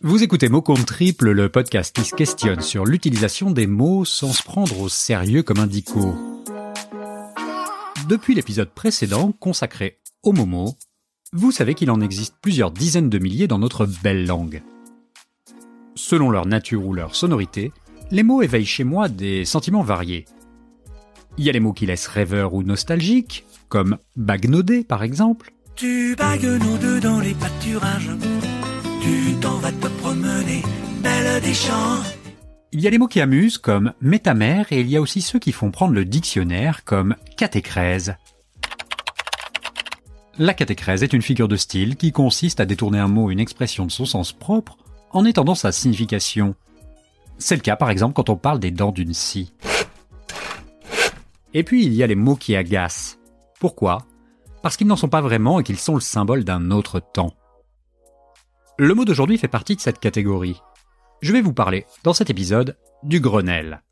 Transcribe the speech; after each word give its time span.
Vous 0.00 0.22
écoutez 0.22 0.48
Mots 0.48 0.62
compte 0.62 0.86
triple, 0.86 1.32
le 1.32 1.48
podcast 1.48 1.92
qui 1.94 2.04
se 2.04 2.14
questionne 2.14 2.60
sur 2.60 2.84
l'utilisation 2.84 3.50
des 3.50 3.66
mots 3.66 4.04
sans 4.04 4.32
se 4.32 4.44
prendre 4.44 4.80
au 4.80 4.88
sérieux 4.88 5.42
comme 5.42 5.58
un 5.58 5.66
dico. 5.66 6.14
Depuis 8.08 8.36
l'épisode 8.36 8.70
précédent 8.70 9.32
consacré 9.32 9.98
aux 10.22 10.32
mots, 10.32 10.76
vous 11.32 11.50
savez 11.50 11.74
qu'il 11.74 11.90
en 11.90 12.00
existe 12.00 12.36
plusieurs 12.40 12.70
dizaines 12.70 13.10
de 13.10 13.18
milliers 13.18 13.48
dans 13.48 13.58
notre 13.58 13.86
belle 13.86 14.24
langue. 14.24 14.62
Selon 15.96 16.30
leur 16.30 16.46
nature 16.46 16.86
ou 16.86 16.94
leur 16.94 17.16
sonorité, 17.16 17.72
les 18.12 18.22
mots 18.22 18.40
éveillent 18.40 18.66
chez 18.66 18.84
moi 18.84 19.08
des 19.08 19.44
sentiments 19.44 19.82
variés. 19.82 20.26
Il 21.38 21.44
y 21.44 21.48
a 21.48 21.52
les 21.52 21.60
mots 21.60 21.72
qui 21.72 21.86
laissent 21.86 22.06
rêveur 22.06 22.54
ou 22.54 22.62
nostalgique, 22.62 23.44
comme 23.68 23.98
bagnoder 24.14 24.84
par 24.84 25.02
exemple. 25.02 25.52
Tu 25.74 26.14
dans 26.16 27.20
les 27.20 27.34
pâturages, 27.34 28.10
te 29.80 29.88
promener, 30.00 30.62
belle 31.02 31.40
des 31.42 31.54
champs. 31.54 32.02
Il 32.72 32.80
y 32.80 32.86
a 32.86 32.90
les 32.90 32.98
mots 32.98 33.06
qui 33.06 33.20
amusent 33.20 33.58
comme 33.58 33.92
métamère 34.00 34.66
et 34.72 34.80
il 34.80 34.88
y 34.88 34.96
a 34.96 35.00
aussi 35.00 35.22
ceux 35.22 35.38
qui 35.38 35.52
font 35.52 35.70
prendre 35.70 35.94
le 35.94 36.04
dictionnaire 36.04 36.84
comme 36.84 37.16
catécrèse. 37.36 38.14
La 40.38 40.54
catécrèse 40.54 41.02
est 41.02 41.12
une 41.12 41.22
figure 41.22 41.48
de 41.48 41.56
style 41.56 41.96
qui 41.96 42.12
consiste 42.12 42.60
à 42.60 42.66
détourner 42.66 42.98
un 42.98 43.08
mot 43.08 43.24
ou 43.24 43.30
une 43.30 43.40
expression 43.40 43.86
de 43.86 43.90
son 43.90 44.04
sens 44.04 44.32
propre 44.32 44.76
en 45.10 45.24
étendant 45.24 45.54
sa 45.54 45.72
signification. 45.72 46.54
C'est 47.38 47.56
le 47.56 47.62
cas 47.62 47.76
par 47.76 47.90
exemple 47.90 48.14
quand 48.14 48.28
on 48.28 48.36
parle 48.36 48.60
des 48.60 48.70
dents 48.70 48.92
d'une 48.92 49.14
scie. 49.14 49.52
Et 51.54 51.62
puis 51.62 51.84
il 51.86 51.94
y 51.94 52.02
a 52.02 52.06
les 52.06 52.14
mots 52.14 52.36
qui 52.36 52.54
agacent. 52.54 53.18
Pourquoi? 53.58 54.04
Parce 54.62 54.76
qu'ils 54.76 54.86
n'en 54.86 54.96
sont 54.96 55.08
pas 55.08 55.20
vraiment 55.20 55.58
et 55.58 55.64
qu'ils 55.64 55.78
sont 55.78 55.94
le 55.94 56.00
symbole 56.00 56.44
d'un 56.44 56.70
autre 56.70 57.00
temps. 57.00 57.34
Le 58.80 58.94
mot 58.94 59.04
d'aujourd'hui 59.04 59.38
fait 59.38 59.48
partie 59.48 59.74
de 59.74 59.80
cette 59.80 59.98
catégorie. 59.98 60.62
Je 61.20 61.32
vais 61.32 61.40
vous 61.40 61.52
parler, 61.52 61.84
dans 62.04 62.12
cet 62.12 62.30
épisode, 62.30 62.76
du 63.02 63.18
Grenelle. 63.18 63.82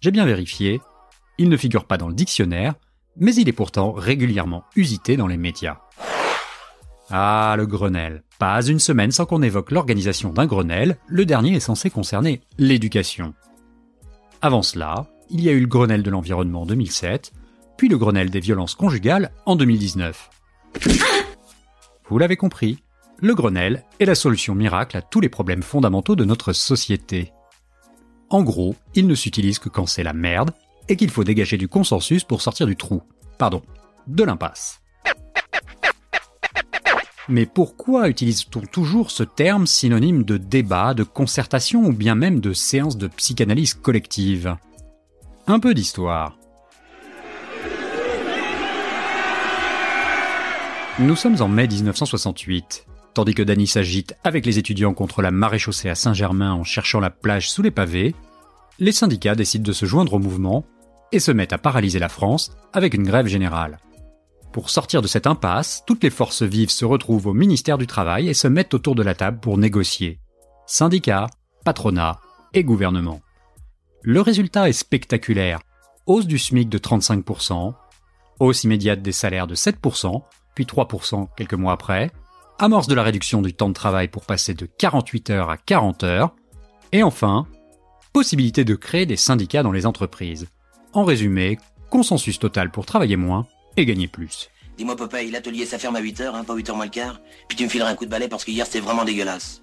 J'ai 0.00 0.10
bien 0.10 0.24
vérifié, 0.24 0.80
il 1.38 1.48
ne 1.48 1.56
figure 1.56 1.84
pas 1.84 1.98
dans 1.98 2.08
le 2.08 2.14
dictionnaire, 2.14 2.74
mais 3.16 3.32
il 3.36 3.48
est 3.48 3.52
pourtant 3.52 3.92
régulièrement 3.92 4.64
usité 4.74 5.16
dans 5.16 5.28
les 5.28 5.36
médias. 5.36 5.78
Ah, 7.10 7.54
le 7.56 7.64
Grenelle. 7.64 8.24
Pas 8.40 8.66
une 8.66 8.80
semaine 8.80 9.12
sans 9.12 9.24
qu'on 9.24 9.40
évoque 9.40 9.70
l'organisation 9.70 10.32
d'un 10.32 10.46
Grenelle, 10.46 10.96
le 11.06 11.24
dernier 11.24 11.54
est 11.54 11.60
censé 11.60 11.88
concerner 11.88 12.40
l'éducation. 12.58 13.34
Avant 14.42 14.62
cela, 14.62 15.06
il 15.30 15.42
y 15.42 15.48
a 15.48 15.52
eu 15.52 15.60
le 15.60 15.68
Grenelle 15.68 16.02
de 16.02 16.10
l'environnement 16.10 16.62
en 16.62 16.66
2007, 16.66 17.30
puis 17.76 17.88
le 17.88 17.98
Grenelle 17.98 18.30
des 18.30 18.40
violences 18.40 18.74
conjugales 18.74 19.30
en 19.46 19.54
2019. 19.54 20.28
Vous 22.08 22.18
l'avez 22.18 22.36
compris, 22.36 22.83
le 23.18 23.34
Grenelle 23.34 23.84
est 24.00 24.04
la 24.04 24.14
solution 24.14 24.54
miracle 24.54 24.96
à 24.96 25.02
tous 25.02 25.20
les 25.20 25.28
problèmes 25.28 25.62
fondamentaux 25.62 26.16
de 26.16 26.24
notre 26.24 26.52
société. 26.52 27.32
En 28.30 28.42
gros, 28.42 28.74
il 28.94 29.06
ne 29.06 29.14
s'utilise 29.14 29.58
que 29.58 29.68
quand 29.68 29.86
c'est 29.86 30.02
la 30.02 30.12
merde 30.12 30.50
et 30.88 30.96
qu'il 30.96 31.10
faut 31.10 31.24
dégager 31.24 31.56
du 31.56 31.68
consensus 31.68 32.24
pour 32.24 32.42
sortir 32.42 32.66
du 32.66 32.76
trou. 32.76 33.02
Pardon, 33.38 33.62
de 34.06 34.24
l'impasse. 34.24 34.80
Mais 37.28 37.46
pourquoi 37.46 38.08
utilise-t-on 38.08 38.60
toujours 38.60 39.10
ce 39.10 39.22
terme 39.22 39.66
synonyme 39.66 40.24
de 40.24 40.36
débat, 40.36 40.92
de 40.92 41.04
concertation 41.04 41.84
ou 41.84 41.92
bien 41.92 42.14
même 42.14 42.40
de 42.40 42.52
séance 42.52 42.98
de 42.98 43.06
psychanalyse 43.06 43.72
collective? 43.72 44.56
Un 45.46 45.58
peu 45.58 45.72
d'histoire. 45.72 46.36
Nous 50.98 51.16
sommes 51.16 51.40
en 51.40 51.48
mai 51.48 51.66
1968. 51.66 52.86
Tandis 53.14 53.34
que 53.34 53.42
Danny 53.44 53.68
s'agite 53.68 54.16
avec 54.24 54.44
les 54.44 54.58
étudiants 54.58 54.92
contre 54.92 55.22
la 55.22 55.30
maréchaussée 55.30 55.88
à 55.88 55.94
Saint-Germain 55.94 56.52
en 56.52 56.64
cherchant 56.64 56.98
la 56.98 57.10
plage 57.10 57.48
sous 57.48 57.62
les 57.62 57.70
pavés, 57.70 58.12
les 58.80 58.90
syndicats 58.90 59.36
décident 59.36 59.64
de 59.64 59.72
se 59.72 59.86
joindre 59.86 60.14
au 60.14 60.18
mouvement 60.18 60.64
et 61.12 61.20
se 61.20 61.30
mettent 61.30 61.52
à 61.52 61.58
paralyser 61.58 62.00
la 62.00 62.08
France 62.08 62.56
avec 62.72 62.92
une 62.92 63.04
grève 63.04 63.28
générale. 63.28 63.78
Pour 64.52 64.68
sortir 64.68 65.00
de 65.00 65.06
cette 65.06 65.28
impasse, 65.28 65.84
toutes 65.86 66.02
les 66.02 66.10
forces 66.10 66.42
vives 66.42 66.70
se 66.70 66.84
retrouvent 66.84 67.28
au 67.28 67.34
ministère 67.34 67.78
du 67.78 67.86
Travail 67.86 68.28
et 68.28 68.34
se 68.34 68.48
mettent 68.48 68.74
autour 68.74 68.96
de 68.96 69.02
la 69.04 69.14
table 69.14 69.38
pour 69.38 69.58
négocier. 69.58 70.18
Syndicats, 70.66 71.28
patronat 71.64 72.18
et 72.52 72.64
gouvernement. 72.64 73.20
Le 74.02 74.20
résultat 74.20 74.68
est 74.68 74.72
spectaculaire. 74.72 75.60
Hausse 76.06 76.26
du 76.26 76.38
SMIC 76.38 76.68
de 76.68 76.78
35%, 76.78 77.74
hausse 78.40 78.64
immédiate 78.64 79.02
des 79.02 79.12
salaires 79.12 79.46
de 79.46 79.54
7%, 79.54 80.22
puis 80.54 80.64
3% 80.64 81.28
quelques 81.36 81.54
mois 81.54 81.72
après, 81.72 82.10
amorce 82.58 82.86
de 82.86 82.94
la 82.94 83.02
réduction 83.02 83.42
du 83.42 83.52
temps 83.52 83.68
de 83.68 83.74
travail 83.74 84.08
pour 84.08 84.24
passer 84.24 84.54
de 84.54 84.66
48 84.66 85.30
heures 85.30 85.50
à 85.50 85.56
40 85.56 86.04
heures, 86.04 86.34
et 86.92 87.02
enfin, 87.02 87.46
possibilité 88.12 88.64
de 88.64 88.74
créer 88.74 89.06
des 89.06 89.16
syndicats 89.16 89.62
dans 89.62 89.72
les 89.72 89.86
entreprises. 89.86 90.46
En 90.92 91.04
résumé, 91.04 91.58
consensus 91.90 92.38
total 92.38 92.70
pour 92.70 92.86
travailler 92.86 93.16
moins 93.16 93.46
et 93.76 93.84
gagner 93.84 94.08
plus. 94.08 94.50
Dis-moi, 94.76 94.96
Popeye, 94.96 95.30
l'atelier 95.30 95.66
ça 95.66 95.78
ferme 95.78 95.96
à 95.96 96.00
8h, 96.00 96.34
hein, 96.34 96.44
pas 96.44 96.54
8h 96.54 96.74
moins 96.74 96.84
le 96.84 96.90
quart 96.90 97.20
Puis 97.48 97.56
tu 97.56 97.64
me 97.64 97.68
fileras 97.68 97.90
un 97.90 97.94
coup 97.94 98.04
de 98.04 98.10
balai 98.10 98.28
parce 98.28 98.44
que 98.44 98.50
hier 98.50 98.66
c'était 98.66 98.80
vraiment 98.80 99.04
dégueulasse. 99.04 99.62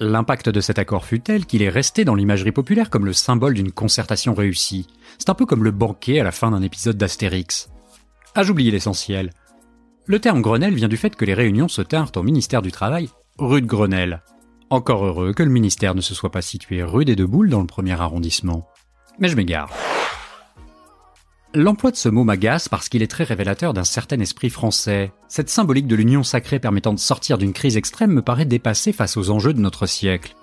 L'impact 0.00 0.48
de 0.48 0.60
cet 0.60 0.78
accord 0.78 1.04
fut 1.04 1.20
tel 1.20 1.44
qu'il 1.44 1.62
est 1.62 1.68
resté 1.68 2.04
dans 2.04 2.14
l'imagerie 2.14 2.52
populaire 2.52 2.88
comme 2.88 3.04
le 3.04 3.12
symbole 3.12 3.54
d'une 3.54 3.72
concertation 3.72 4.32
réussie? 4.32 4.86
C'est 5.18 5.30
un 5.30 5.34
peu 5.34 5.44
comme 5.44 5.64
le 5.64 5.72
banquet 5.72 6.20
à 6.20 6.24
la 6.24 6.30
fin 6.30 6.52
d'un 6.52 6.62
épisode 6.62 6.96
d'Astérix. 6.96 7.68
Ah, 8.34 8.44
j'oubliais 8.44 8.70
l'essentiel. 8.70 9.32
Le 10.10 10.20
terme 10.20 10.40
Grenelle 10.40 10.74
vient 10.74 10.88
du 10.88 10.96
fait 10.96 11.14
que 11.14 11.26
les 11.26 11.34
réunions 11.34 11.68
se 11.68 11.82
tinrent 11.82 12.12
au 12.16 12.22
ministère 12.22 12.62
du 12.62 12.72
Travail, 12.72 13.10
rue 13.38 13.60
de 13.60 13.66
Grenelle. 13.66 14.22
Encore 14.70 15.04
heureux 15.04 15.34
que 15.34 15.42
le 15.42 15.50
ministère 15.50 15.94
ne 15.94 16.00
se 16.00 16.14
soit 16.14 16.32
pas 16.32 16.40
situé 16.40 16.82
rue 16.82 17.04
des 17.04 17.14
Deux 17.14 17.26
Boules 17.26 17.50
dans 17.50 17.60
le 17.60 17.66
premier 17.66 17.92
arrondissement. 17.92 18.66
Mais 19.18 19.28
je 19.28 19.36
m'égare. 19.36 19.70
L'emploi 21.52 21.90
de 21.90 21.96
ce 21.96 22.08
mot 22.08 22.24
m'agace 22.24 22.70
parce 22.70 22.88
qu'il 22.88 23.02
est 23.02 23.10
très 23.10 23.24
révélateur 23.24 23.74
d'un 23.74 23.84
certain 23.84 24.18
esprit 24.18 24.48
français. 24.48 25.12
Cette 25.28 25.50
symbolique 25.50 25.86
de 25.86 25.96
l'union 25.96 26.22
sacrée 26.22 26.58
permettant 26.58 26.94
de 26.94 26.98
sortir 26.98 27.36
d'une 27.36 27.52
crise 27.52 27.76
extrême 27.76 28.12
me 28.12 28.22
paraît 28.22 28.46
dépassée 28.46 28.94
face 28.94 29.18
aux 29.18 29.28
enjeux 29.28 29.52
de 29.52 29.60
notre 29.60 29.84
siècle. 29.84 30.34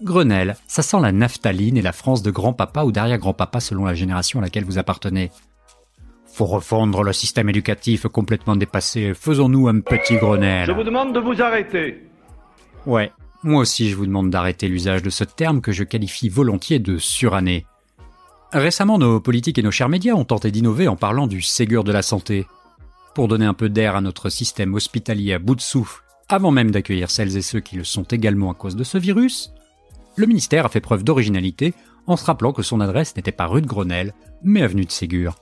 Grenelle, 0.00 0.56
ça 0.68 0.82
sent 0.82 1.00
la 1.00 1.10
naphtaline 1.10 1.76
et 1.76 1.82
la 1.82 1.92
France 1.92 2.22
de 2.22 2.30
grand-papa 2.30 2.84
ou 2.84 2.92
d'arrière-grand-papa 2.92 3.58
selon 3.58 3.84
la 3.86 3.94
génération 3.94 4.38
à 4.38 4.42
laquelle 4.42 4.64
vous 4.64 4.78
appartenez. 4.78 5.32
Faut 6.32 6.46
refondre 6.46 7.02
le 7.02 7.12
système 7.12 7.48
éducatif 7.48 8.06
complètement 8.06 8.56
dépassé, 8.56 9.12
faisons-nous 9.14 9.68
un 9.68 9.80
petit 9.80 10.16
Grenelle. 10.16 10.66
Je 10.66 10.72
vous 10.72 10.84
demande 10.84 11.14
de 11.14 11.20
vous 11.20 11.42
arrêter. 11.42 12.06
Ouais, 12.86 13.12
moi 13.42 13.62
aussi 13.62 13.90
je 13.90 13.96
vous 13.96 14.06
demande 14.06 14.30
d'arrêter 14.30 14.68
l'usage 14.68 15.02
de 15.02 15.10
ce 15.10 15.24
terme 15.24 15.60
que 15.60 15.72
je 15.72 15.84
qualifie 15.84 16.28
volontiers 16.28 16.78
de 16.78 16.98
suranné. 16.98 17.66
Récemment, 18.52 18.98
nos 18.98 19.20
politiques 19.20 19.58
et 19.58 19.62
nos 19.62 19.70
chers 19.70 19.88
médias 19.88 20.14
ont 20.14 20.24
tenté 20.24 20.50
d'innover 20.50 20.88
en 20.88 20.96
parlant 20.96 21.28
du 21.28 21.40
Ségur 21.40 21.84
de 21.84 21.92
la 21.92 22.02
santé. 22.02 22.46
Pour 23.14 23.28
donner 23.28 23.44
un 23.44 23.54
peu 23.54 23.68
d'air 23.68 23.94
à 23.94 24.00
notre 24.00 24.28
système 24.28 24.74
hospitalier 24.74 25.34
à 25.34 25.38
bout 25.38 25.54
de 25.54 25.60
souffle, 25.60 26.02
avant 26.28 26.50
même 26.50 26.70
d'accueillir 26.70 27.10
celles 27.10 27.36
et 27.36 27.42
ceux 27.42 27.60
qui 27.60 27.76
le 27.76 27.84
sont 27.84 28.02
également 28.04 28.50
à 28.50 28.54
cause 28.54 28.76
de 28.76 28.84
ce 28.84 28.98
virus, 28.98 29.52
le 30.16 30.26
ministère 30.26 30.66
a 30.66 30.68
fait 30.68 30.80
preuve 30.80 31.04
d'originalité 31.04 31.74
en 32.06 32.16
se 32.16 32.24
rappelant 32.24 32.52
que 32.52 32.62
son 32.62 32.80
adresse 32.80 33.14
n'était 33.14 33.30
pas 33.30 33.46
rue 33.46 33.62
de 33.62 33.66
Grenelle, 33.66 34.14
mais 34.42 34.62
avenue 34.62 34.84
de 34.84 34.90
Ségur. 34.90 35.36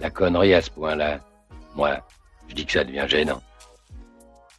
La 0.00 0.10
connerie 0.10 0.54
à 0.54 0.62
ce 0.62 0.70
point-là, 0.70 1.20
moi, 1.76 1.98
je 2.48 2.54
dis 2.54 2.66
que 2.66 2.72
ça 2.72 2.84
devient 2.84 3.04
gênant. 3.06 3.42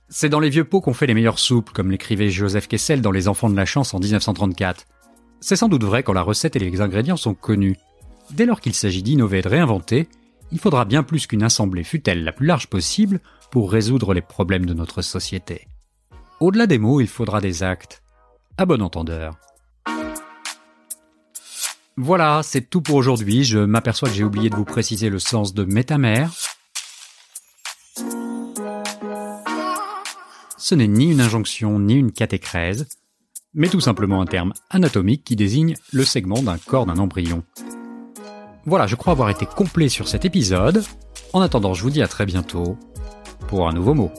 C'est 0.10 0.30
dans 0.30 0.40
les 0.40 0.50
vieux 0.50 0.66
pots 0.66 0.82
qu'on 0.82 0.94
fait 0.94 1.08
les 1.08 1.14
meilleures 1.14 1.40
soupes, 1.40 1.72
comme 1.72 1.90
l'écrivait 1.90 2.30
Joseph 2.30 2.68
Kessel 2.68 3.02
dans 3.02 3.12
Les 3.12 3.28
Enfants 3.28 3.50
de 3.50 3.56
la 3.56 3.66
Chance 3.66 3.94
en 3.94 4.00
1934. 4.00 4.86
C'est 5.40 5.56
sans 5.56 5.70
doute 5.70 5.84
vrai 5.84 6.04
quand 6.04 6.14
la 6.14 6.22
recette 6.22 6.56
et 6.56 6.60
les 6.60 6.82
ingrédients 6.82 7.18
sont 7.18 7.34
connus. 7.34 7.78
Dès 8.30 8.46
lors 8.46 8.62
qu'il 8.62 8.74
s'agit 8.74 9.04
d'innover 9.04 9.40
et 9.40 9.42
de 9.42 9.48
réinventer, 9.48 10.08
il 10.52 10.60
faudra 10.60 10.86
bien 10.86 11.02
plus 11.02 11.28
qu'une 11.28 11.44
assemblée 11.44 11.84
fût-elle 11.84 12.24
la 12.24 12.34
plus 12.34 12.46
large 12.46 12.68
possible 12.68 13.20
pour 13.52 13.72
résoudre 13.72 14.14
les 14.14 14.22
problèmes 14.22 14.66
de 14.66 14.74
notre 14.74 15.02
société. 15.02 15.68
Au-delà 16.40 16.68
des 16.68 16.78
mots, 16.78 17.02
il 17.02 17.08
faudra 17.08 17.42
des 17.42 17.64
actes. 17.64 18.04
À 18.58 18.66
bon 18.66 18.82
entendeur. 18.82 19.38
Voilà, 22.04 22.42
c'est 22.44 22.68
tout 22.68 22.82
pour 22.82 22.96
aujourd'hui. 22.96 23.44
Je 23.44 23.60
m'aperçois 23.60 24.10
que 24.10 24.16
j'ai 24.16 24.24
oublié 24.24 24.50
de 24.50 24.56
vous 24.56 24.66
préciser 24.66 25.08
le 25.08 25.20
sens 25.20 25.54
de 25.54 25.64
métamère. 25.64 26.32
Ce 30.58 30.74
n'est 30.74 30.88
ni 30.88 31.12
une 31.12 31.22
injonction 31.22 31.78
ni 31.78 31.94
une 31.94 32.12
catécrèse, 32.12 32.88
mais 33.54 33.70
tout 33.70 33.82
simplement 33.82 34.20
un 34.20 34.26
terme 34.26 34.54
anatomique 34.72 35.24
qui 35.24 35.36
désigne 35.36 35.76
le 35.94 36.04
segment 36.04 36.42
d'un 36.42 36.58
corps 36.58 36.88
d'un 36.88 36.98
embryon. 36.98 37.44
Voilà, 38.66 38.88
je 38.88 38.96
crois 38.96 39.14
avoir 39.14 39.30
été 39.30 39.46
complet 39.46 39.88
sur 39.88 40.08
cet 40.08 40.26
épisode. 40.26 40.84
En 41.34 41.42
attendant, 41.42 41.76
je 41.76 41.84
vous 41.84 41.92
dis 41.92 42.02
à 42.02 42.08
très 42.08 42.26
bientôt 42.26 42.80
pour 43.48 43.70
un 43.70 43.74
nouveau 43.74 43.94
mot. 43.94 44.12